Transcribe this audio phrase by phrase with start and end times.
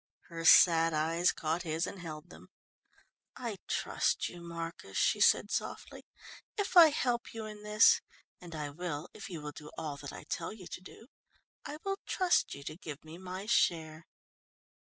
[0.29, 2.49] Her sad eyes caught his and held them.
[3.35, 6.07] "I trust you, Marcus," she said softly.
[6.57, 8.01] "If I help you in this
[8.39, 11.05] and I will if you will do all that I tell you to do
[11.65, 14.07] I will trust you to give me my share."